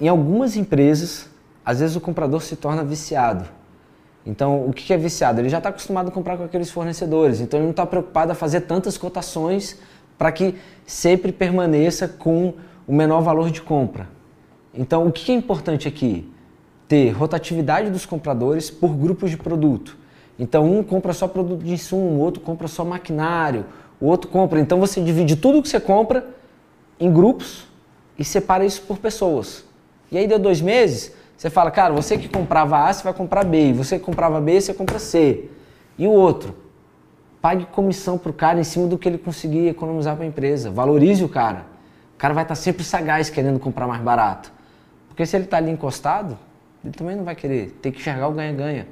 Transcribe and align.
em 0.00 0.08
algumas 0.08 0.56
empresas, 0.56 1.28
às 1.64 1.80
vezes 1.80 1.94
o 1.94 2.00
comprador 2.00 2.40
se 2.42 2.56
torna 2.56 2.82
viciado. 2.82 3.44
Então, 4.24 4.66
o 4.66 4.72
que 4.72 4.92
é 4.92 4.96
viciado? 4.96 5.40
Ele 5.40 5.48
já 5.48 5.58
está 5.58 5.70
acostumado 5.70 6.08
a 6.08 6.10
comprar 6.10 6.36
com 6.36 6.44
aqueles 6.44 6.70
fornecedores, 6.70 7.40
então 7.40 7.58
ele 7.58 7.64
não 7.64 7.70
está 7.70 7.86
preocupado 7.86 8.32
a 8.32 8.34
fazer 8.34 8.62
tantas 8.62 8.96
cotações 8.98 9.78
para 10.18 10.30
que 10.30 10.54
sempre 10.86 11.32
permaneça 11.32 12.06
com 12.06 12.54
o 12.86 12.92
menor 12.92 13.20
valor 13.22 13.50
de 13.50 13.62
compra. 13.62 14.08
Então, 14.74 15.06
o 15.06 15.12
que 15.12 15.32
é 15.32 15.34
importante 15.34 15.88
aqui? 15.88 16.30
Ter 16.86 17.10
rotatividade 17.10 17.90
dos 17.90 18.04
compradores 18.04 18.70
por 18.70 18.94
grupos 18.94 19.30
de 19.30 19.36
produto. 19.36 19.96
Então, 20.38 20.70
um 20.70 20.82
compra 20.82 21.12
só 21.12 21.26
produto 21.28 21.62
de 21.62 21.72
insumo, 21.72 22.10
o 22.10 22.18
outro 22.18 22.40
compra 22.40 22.68
só 22.68 22.84
maquinário, 22.84 23.64
o 24.00 24.06
outro 24.06 24.30
compra. 24.30 24.60
Então, 24.60 24.78
você 24.78 25.00
divide 25.00 25.36
tudo 25.36 25.62
que 25.62 25.68
você 25.68 25.80
compra 25.80 26.26
em 26.98 27.12
grupos 27.12 27.66
e 28.18 28.24
separa 28.24 28.64
isso 28.64 28.82
por 28.82 28.98
pessoas. 28.98 29.69
E 30.10 30.18
aí, 30.18 30.26
deu 30.26 30.38
dois 30.38 30.60
meses, 30.60 31.12
você 31.36 31.48
fala, 31.48 31.70
cara, 31.70 31.94
você 31.94 32.18
que 32.18 32.28
comprava 32.28 32.84
A, 32.84 32.92
você 32.92 33.02
vai 33.02 33.14
comprar 33.14 33.44
B. 33.44 33.72
Você 33.72 33.98
que 33.98 34.04
comprava 34.04 34.40
B, 34.40 34.60
você 34.60 34.74
compra 34.74 34.98
C. 34.98 35.48
E 35.96 36.06
o 36.06 36.10
outro? 36.10 36.54
Pague 37.40 37.64
comissão 37.66 38.18
para 38.18 38.30
o 38.30 38.34
cara 38.34 38.60
em 38.60 38.64
cima 38.64 38.86
do 38.86 38.98
que 38.98 39.08
ele 39.08 39.16
conseguir 39.16 39.68
economizar 39.68 40.16
para 40.16 40.24
a 40.24 40.28
empresa. 40.28 40.70
Valorize 40.70 41.24
o 41.24 41.28
cara. 41.28 41.64
O 42.14 42.18
cara 42.18 42.34
vai 42.34 42.44
estar 42.44 42.54
tá 42.54 42.60
sempre 42.60 42.84
sagaz 42.84 43.30
querendo 43.30 43.58
comprar 43.58 43.86
mais 43.86 44.02
barato. 44.02 44.52
Porque 45.08 45.24
se 45.24 45.34
ele 45.34 45.44
está 45.44 45.56
ali 45.56 45.70
encostado, 45.70 46.38
ele 46.84 46.92
também 46.92 47.16
não 47.16 47.24
vai 47.24 47.34
querer. 47.34 47.78
Tem 47.80 47.90
que 47.90 48.00
enxergar 48.00 48.28
o 48.28 48.32
ganha-ganha. 48.32 48.86